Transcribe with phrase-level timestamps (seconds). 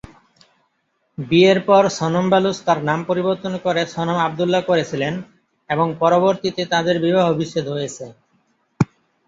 [1.17, 5.13] বিয়ের পর সনম বালুচ তার নাম পরিবর্তন করে সনম আবদুল্লাহ করেছিলেন
[5.69, 8.05] এবং পরবর্তীতে তাদের বিবাহ বিচ্ছেদ হয়েছে।